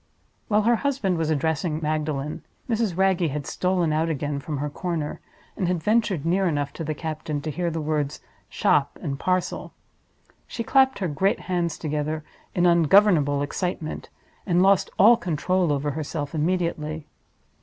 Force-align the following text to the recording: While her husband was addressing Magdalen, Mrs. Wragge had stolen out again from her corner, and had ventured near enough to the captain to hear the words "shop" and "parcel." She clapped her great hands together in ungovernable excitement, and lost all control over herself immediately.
While 0.47 0.63
her 0.63 0.77
husband 0.77 1.19
was 1.19 1.29
addressing 1.29 1.79
Magdalen, 1.79 2.43
Mrs. 2.67 2.97
Wragge 2.97 3.29
had 3.29 3.45
stolen 3.45 3.93
out 3.93 4.09
again 4.09 4.39
from 4.39 4.57
her 4.57 4.67
corner, 4.67 5.19
and 5.55 5.67
had 5.67 5.83
ventured 5.83 6.25
near 6.25 6.47
enough 6.47 6.73
to 6.73 6.83
the 6.83 6.95
captain 6.95 7.39
to 7.43 7.51
hear 7.51 7.69
the 7.69 7.79
words 7.81 8.19
"shop" 8.49 8.97
and 8.99 9.19
"parcel." 9.19 9.73
She 10.47 10.63
clapped 10.63 10.97
her 10.97 11.07
great 11.07 11.41
hands 11.41 11.77
together 11.77 12.23
in 12.55 12.65
ungovernable 12.65 13.43
excitement, 13.43 14.09
and 14.47 14.63
lost 14.63 14.89
all 14.97 15.17
control 15.17 15.71
over 15.71 15.91
herself 15.91 16.33
immediately. 16.33 17.05